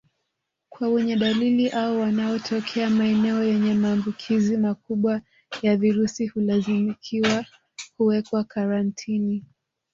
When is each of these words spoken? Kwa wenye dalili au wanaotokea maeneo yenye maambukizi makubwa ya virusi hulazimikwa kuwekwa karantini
Kwa 0.69 0.89
wenye 0.89 1.15
dalili 1.15 1.69
au 1.69 1.99
wanaotokea 1.99 2.89
maeneo 2.89 3.43
yenye 3.43 3.73
maambukizi 3.73 4.57
makubwa 4.57 5.21
ya 5.61 5.77
virusi 5.77 6.27
hulazimikwa 6.27 7.45
kuwekwa 7.97 8.43
karantini 8.43 9.45